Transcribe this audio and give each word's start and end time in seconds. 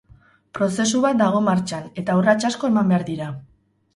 Prozesu 0.59 1.01
bat 1.03 1.19
dago 1.19 1.41
martxan 1.49 1.85
eta 2.03 2.17
urrats 2.21 2.49
asko 2.51 2.73
eman 2.73 2.91
behar 2.93 3.07
dira. 3.13 3.31